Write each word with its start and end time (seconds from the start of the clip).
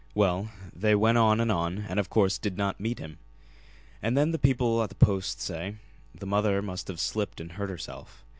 "Well, 0.15 0.49
they 0.73 0.95
went 0.95 1.19
on 1.19 1.39
and 1.39 1.51
on, 1.51 1.85
and 1.87 1.99
of 1.99 2.09
course 2.09 2.39
did 2.39 2.57
not 2.57 2.79
meet 2.79 2.97
him. 2.97 3.19
And 4.01 4.17
then, 4.17 4.31
the 4.31 4.39
people 4.39 4.81
at 4.81 4.89
the 4.89 4.95
Post 4.95 5.39
say, 5.39 5.75
the 6.15 6.25
mother 6.25 6.59
must 6.63 6.87
have 6.87 6.99
slipped 6.99 7.39
and 7.39 7.51
hurt 7.51 7.69
herself. 7.69 8.25